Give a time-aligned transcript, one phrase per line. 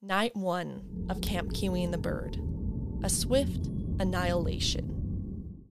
[0.00, 2.38] Night 1 of Camp Kiwi and the Bird
[3.02, 3.66] A Swift
[3.98, 5.66] Annihilation.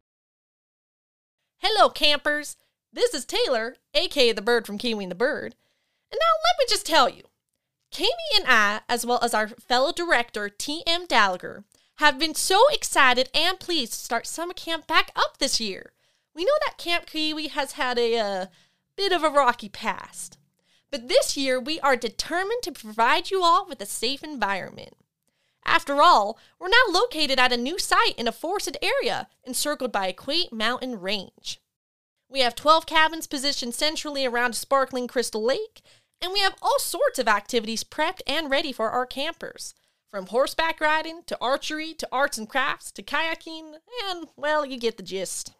[1.59, 2.57] Hello, campers!
[2.91, 5.55] This is Taylor, aka the bird from Kiwi and the Bird.
[6.11, 7.23] And now let me just tell you
[7.95, 11.05] Kami and I, as well as our fellow director, T.M.
[11.05, 11.63] Gallagher,
[11.99, 15.93] have been so excited and pleased to start summer camp back up this year.
[16.35, 18.45] We know that Camp Kiwi has had a uh,
[18.97, 20.37] bit of a rocky past.
[20.91, 24.95] But this year, we are determined to provide you all with a safe environment.
[25.65, 30.07] After all, we're now located at a new site in a forested area encircled by
[30.07, 31.59] a quaint mountain range.
[32.29, 35.81] We have 12 cabins positioned centrally around a sparkling crystal lake,
[36.21, 39.73] and we have all sorts of activities prepped and ready for our campers.
[40.09, 43.75] From horseback riding to archery to arts and crafts to kayaking,
[44.09, 45.51] and well, you get the gist.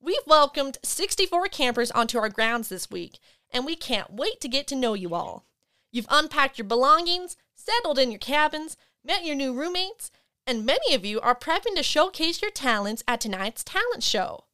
[0.00, 3.18] We've welcomed 64 campers onto our grounds this week,
[3.54, 5.46] and we can't wait to get to know you all.
[5.92, 10.10] You've unpacked your belongings, settled in your cabins, met your new roommates,
[10.44, 14.44] and many of you are prepping to showcase your talents at tonight's talent show,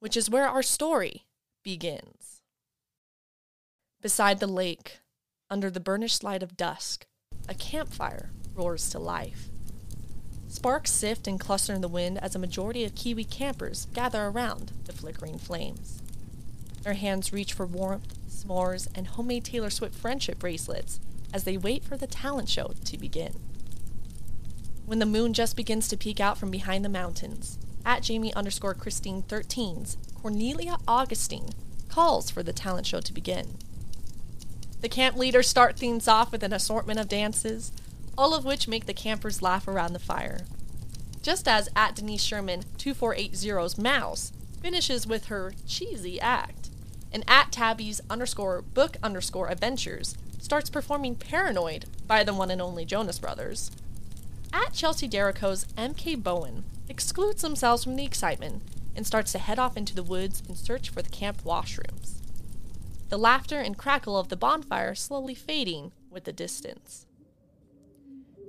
[0.00, 1.26] which is where our story
[1.62, 2.40] begins.
[4.00, 5.00] Beside the lake,
[5.50, 7.06] under the burnished light of dusk,
[7.46, 9.48] a campfire roars to life.
[10.48, 14.72] Sparks sift and cluster in the wind as a majority of Kiwi campers gather around
[14.84, 16.00] the flickering flames.
[16.84, 21.00] Their hands reach for warmth, s'mores, and homemade Taylor Swift friendship bracelets
[21.32, 23.40] as they wait for the talent show to begin.
[24.84, 28.74] When the moon just begins to peek out from behind the mountains, at Jamie underscore
[28.74, 31.50] Christine 13's Cornelia Augustine
[31.88, 33.56] calls for the talent show to begin.
[34.82, 37.72] The camp leaders start things off with an assortment of dances,
[38.18, 40.40] all of which make the campers laugh around the fire.
[41.22, 46.68] Just as at Denise Sherman 2480's Mouse finishes with her cheesy act
[47.14, 52.84] and at Tabby's underscore book underscore adventures starts performing Paranoid by the one and only
[52.84, 53.70] Jonas Brothers.
[54.52, 58.62] At Chelsea Derrico's MK Bowen excludes themselves from the excitement
[58.96, 62.20] and starts to head off into the woods in search for the camp washrooms.
[63.08, 67.06] The laughter and crackle of the bonfire slowly fading with the distance.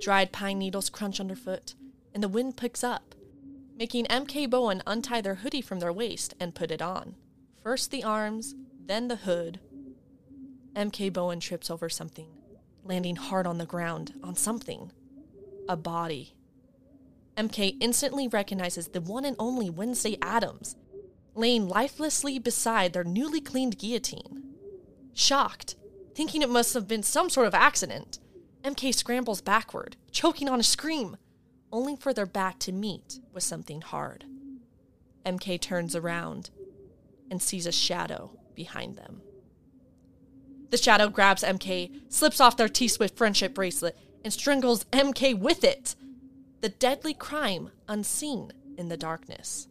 [0.00, 1.74] Dried pine needles crunch underfoot,
[2.12, 3.14] and the wind picks up,
[3.78, 7.14] making MK Bowen untie their hoodie from their waist and put it on.
[7.66, 9.58] First the arms, then the hood.
[10.76, 12.28] MK Bowen trips over something,
[12.84, 14.92] landing hard on the ground, on something.
[15.68, 16.36] A body.
[17.36, 20.76] MK instantly recognizes the one and only Wednesday Addams,
[21.34, 24.44] laying lifelessly beside their newly cleaned guillotine.
[25.12, 25.74] Shocked,
[26.14, 28.20] thinking it must have been some sort of accident,
[28.62, 31.16] MK scrambles backward, choking on a scream,
[31.72, 34.24] only for their back to meet with something hard.
[35.24, 36.50] MK turns around
[37.30, 39.22] and sees a shadow behind them.
[40.70, 45.62] The shadow grabs MK, slips off their T Swift friendship bracelet, and strangles MK with
[45.62, 45.94] it.
[46.60, 49.68] The deadly crime unseen in the darkness.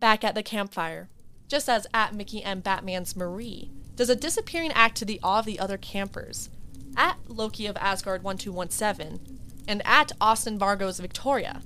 [0.00, 1.08] Back at the campfire,
[1.48, 5.44] just as at Mickey and Batman's Marie does a disappearing act to the awe of
[5.44, 6.50] the other campers,
[6.96, 9.38] at Loki of Asgard 1217,
[9.68, 11.62] and at Austin Vargo's Victoria,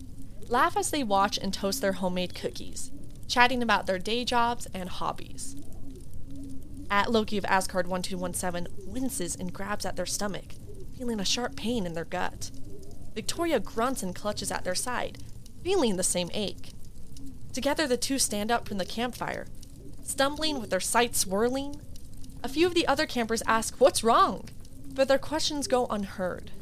[0.49, 2.91] laugh as they watch and toast their homemade cookies,
[3.29, 5.57] chatting about their day jobs and hobbies.
[6.91, 10.55] At Loki of Asgard 1217 winces and grabs at their stomach,
[10.97, 12.51] feeling a sharp pain in their gut.
[13.15, 15.19] Victoria grunts and clutches at their side,
[15.63, 16.71] feeling the same ache.
[17.53, 19.47] Together, the two stand up from the campfire,
[20.05, 21.81] stumbling with their sights swirling.
[22.45, 24.49] A few of the other campers ask what's wrong,
[24.95, 26.53] but their questions go unheard.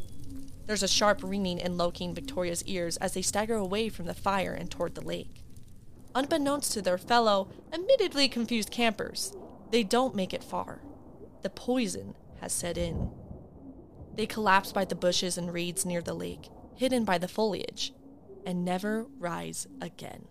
[0.66, 4.14] There's a sharp ringing in Loki and Victoria's ears as they stagger away from the
[4.14, 5.44] fire and toward the lake
[6.14, 9.34] unbeknownst to their fellow, admittedly confused campers.
[9.70, 10.80] They don't make it far.
[11.42, 13.10] The poison has set in.
[14.14, 17.92] They collapse by the bushes and reeds near the lake, hidden by the foliage,
[18.47, 20.26] and never rise again.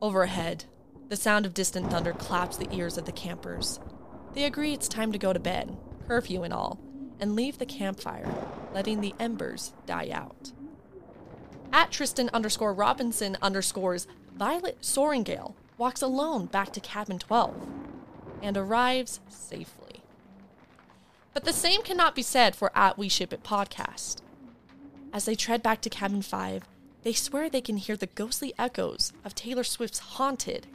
[0.00, 0.64] Overhead,
[1.08, 3.78] the sound of distant thunder claps the ears of the campers.
[4.34, 5.76] They agree it's time to go to bed,
[6.08, 6.80] curfew and all,
[7.20, 8.34] and leave the campfire,
[8.74, 10.52] letting the embers die out
[11.72, 17.54] at Tristan underscore Robinson underscores Violet Soaringale walks alone back to cabin 12
[18.42, 20.02] and arrives safely.
[21.34, 24.16] But the same cannot be said for at We Ship It podcast.
[25.12, 26.64] As they tread back to cabin 5,
[27.02, 30.66] they swear they can hear the ghostly echoes of Taylor Swift's Haunted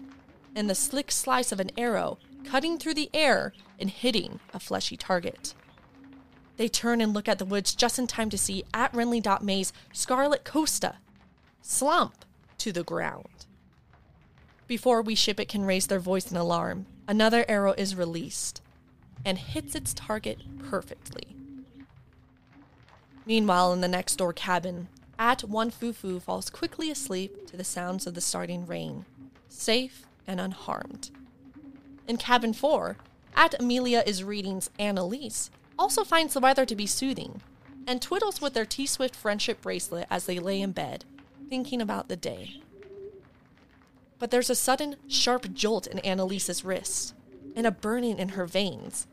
[0.56, 4.98] and the slick slice of an arrow cutting through the air and hitting a fleshy
[4.98, 5.54] target.
[6.57, 10.44] They turn and look at the woods just in time to see at Renly.May's Scarlet
[10.44, 10.95] Costa
[11.62, 12.25] slump
[12.57, 13.45] to the ground.
[14.68, 18.62] Before we ship it can raise their voice in alarm, another arrow is released.
[19.25, 20.39] and hits its target
[20.69, 21.36] perfectly.
[23.25, 24.88] Meanwhile, in the next door cabin,
[25.19, 29.06] At One Fufu falls quickly asleep to the sounds of the starting rain,
[29.50, 31.09] safe and unharmed.
[32.07, 32.98] In cabin four,
[33.36, 37.42] At Amelia is reading Annalise also finds the weather to be soothing
[37.88, 41.06] and twiddles with their T Swift friendship bracelet as they lay in bed,
[41.50, 42.62] thinking about the day.
[44.20, 47.14] But there's a sudden, sharp jolt in Annalise's wrist
[47.56, 49.08] and a burning in her veins,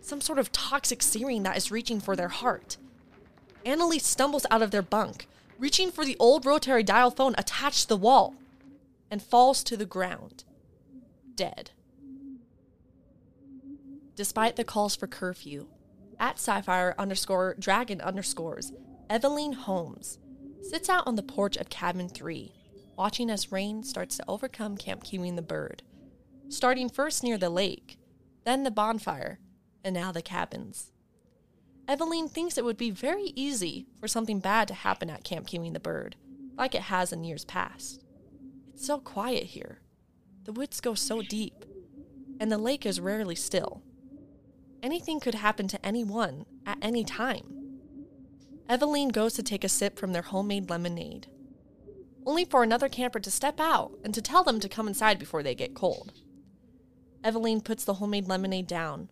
[0.00, 2.76] some sort of toxic searing that is reaching for their heart.
[3.64, 5.26] Annalise stumbles out of their bunk,
[5.58, 8.34] reaching for the old rotary dial phone attached to the wall,
[9.10, 10.44] and falls to the ground,
[11.34, 11.70] dead.
[14.14, 15.66] Despite the calls for curfew,
[16.20, 18.72] at Sapphire underscore dragon underscores,
[19.08, 20.18] Eveline Holmes
[20.62, 22.52] sits out on the porch of cabin three,
[22.96, 25.82] watching as rain starts to overcome Camp Kiwi the bird,
[26.48, 27.98] starting first near the lake,
[28.44, 29.38] then the bonfire,
[29.84, 30.92] and now the cabins.
[31.88, 35.70] Eveline thinks it would be very easy for something bad to happen at Camp Kiwi
[35.70, 36.16] the bird,
[36.56, 38.04] like it has in years past.
[38.74, 39.80] It's so quiet here.
[40.44, 41.64] The woods go so deep,
[42.38, 43.82] and the lake is rarely still.
[44.82, 47.58] Anything could happen to anyone at any time.
[48.68, 51.26] Eveline goes to take a sip from their homemade lemonade,
[52.26, 55.42] only for another camper to step out and to tell them to come inside before
[55.42, 56.12] they get cold.
[57.24, 59.08] Eveline puts the homemade lemonade down,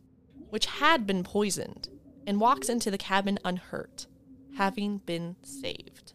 [0.51, 1.89] which had been poisoned,
[2.27, 4.07] and walks into the cabin unhurt,
[4.57, 6.13] having been saved.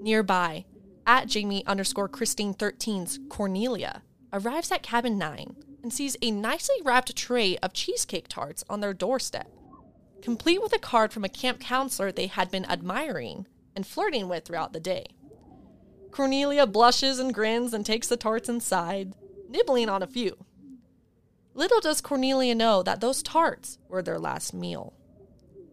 [0.00, 0.64] Nearby,
[1.06, 4.02] at Jamie underscore Christine 13's Cornelia
[4.32, 8.94] arrives at cabin 9 and sees a nicely wrapped tray of cheesecake tarts on their
[8.94, 9.50] doorstep,
[10.22, 14.44] complete with a card from a camp counselor they had been admiring and flirting with
[14.44, 15.06] throughout the day.
[16.10, 19.14] Cornelia blushes and grins and takes the tarts inside,
[19.48, 20.44] nibbling on a few.
[21.54, 24.94] Little does Cornelia know that those tarts were their last meal.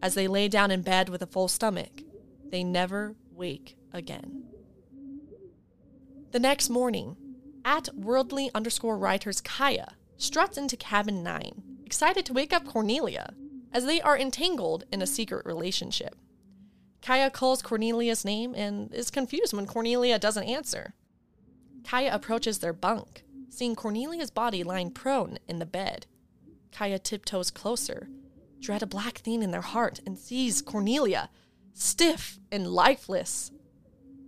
[0.02, 2.02] As they lay down in bed with a full stomach,
[2.50, 4.44] they never wake again.
[6.30, 7.16] The next morning,
[7.64, 13.32] at worldly underscore writers Kaya struts into cabin 9, excited to wake up Cornelia,
[13.72, 16.14] as they are entangled in a secret relationship.
[17.00, 20.92] Kaya calls Cornelia's name and is confused when Cornelia doesn't answer.
[21.84, 26.06] Kaya approaches their bunk, seeing Cornelia's body lying prone in the bed.
[26.72, 28.08] Kaya tiptoes closer,
[28.60, 31.30] dread a black thing in their heart, and sees Cornelia,
[31.72, 33.50] stiff and lifeless,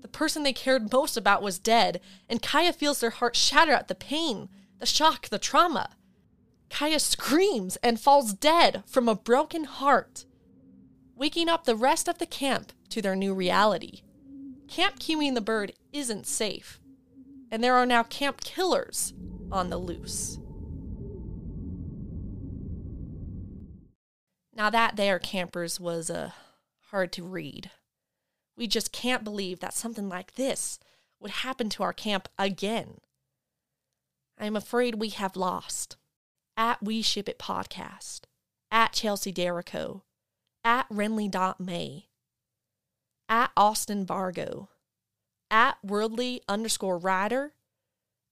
[0.03, 3.89] the person they cared most about was dead, and Kaya feels their heart shatter at
[3.89, 4.49] the pain,
[4.81, 5.91] the shock, the trauma.
[6.71, 10.25] Kaya screams and falls dead from a broken heart,
[11.15, 14.03] waking up the rest of the camp to their new reality.
[14.69, 16.81] Camp Kiwi and the Bird isn't safe,
[17.51, 19.13] and there are now camp killers
[19.53, 20.39] on the loose.
[24.55, 26.33] Now, that there, campers, was uh,
[26.91, 27.71] hard to read.
[28.57, 30.79] We just can't believe that something like this
[31.19, 32.99] would happen to our camp again.
[34.41, 35.99] I am afraid we have lost.
[36.57, 38.21] At We Ship It Podcast,
[38.71, 40.03] at Chelsea Derrico,
[40.65, 42.07] at Renly.may,
[43.29, 44.69] at Austin Vargo,
[45.51, 47.53] at Worldly underscore Rider,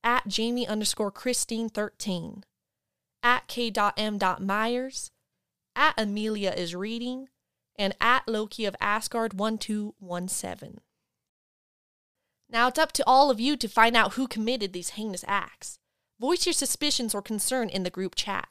[0.02, 2.44] at Jamie underscore Christine 13,
[3.22, 4.18] at K.M.
[4.40, 5.10] Myers,
[5.76, 7.28] at Amelia is Reading,
[7.76, 10.80] and at Loki of Asgard 1217.
[12.50, 15.78] Now it's up to all of you to find out who committed these heinous acts.
[16.20, 18.48] Voice your suspicions or concern in the group chat.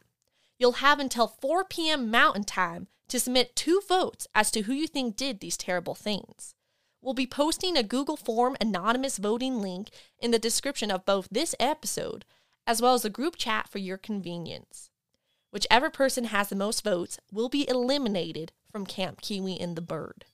[0.57, 2.09] You'll have until 4 p.m.
[2.09, 6.55] Mountain Time to submit two votes as to who you think did these terrible things.
[7.01, 11.55] We'll be posting a Google Form anonymous voting link in the description of both this
[11.59, 12.25] episode
[12.65, 14.89] as well as the group chat for your convenience.
[15.51, 20.25] Whichever person has the most votes will be eliminated from Camp Kiwi and the Bird.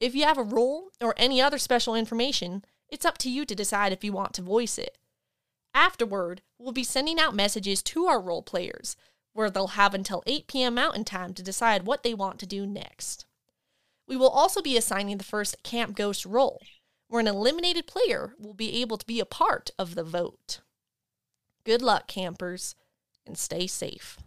[0.00, 3.54] If you have a role or any other special information, it's up to you to
[3.54, 4.96] decide if you want to voice it.
[5.74, 8.96] Afterward, we'll be sending out messages to our role players,
[9.32, 10.74] where they'll have until 8 p.m.
[10.74, 13.26] Mountain Time to decide what they want to do next.
[14.06, 16.60] We will also be assigning the first Camp Ghost role,
[17.08, 20.60] where an eliminated player will be able to be a part of the vote.
[21.64, 22.74] Good luck, campers,
[23.26, 24.18] and stay safe.